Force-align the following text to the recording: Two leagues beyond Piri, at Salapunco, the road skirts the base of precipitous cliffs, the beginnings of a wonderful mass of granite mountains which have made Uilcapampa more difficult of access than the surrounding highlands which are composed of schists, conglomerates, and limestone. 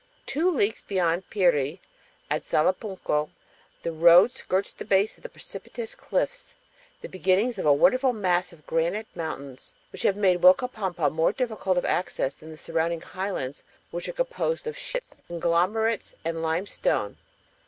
Two 0.25 0.49
leagues 0.49 0.81
beyond 0.81 1.29
Piri, 1.29 1.79
at 2.27 2.41
Salapunco, 2.41 3.29
the 3.83 3.91
road 3.91 4.31
skirts 4.31 4.73
the 4.73 4.83
base 4.83 5.15
of 5.19 5.31
precipitous 5.31 5.93
cliffs, 5.93 6.55
the 7.03 7.07
beginnings 7.07 7.59
of 7.59 7.67
a 7.67 7.71
wonderful 7.73 8.11
mass 8.11 8.51
of 8.51 8.65
granite 8.65 9.05
mountains 9.13 9.75
which 9.91 10.01
have 10.01 10.15
made 10.17 10.41
Uilcapampa 10.41 11.11
more 11.11 11.31
difficult 11.33 11.77
of 11.77 11.85
access 11.85 12.33
than 12.33 12.49
the 12.49 12.57
surrounding 12.57 13.01
highlands 13.01 13.63
which 13.91 14.09
are 14.09 14.13
composed 14.13 14.65
of 14.65 14.75
schists, 14.75 15.21
conglomerates, 15.27 16.15
and 16.25 16.41
limestone. 16.41 17.17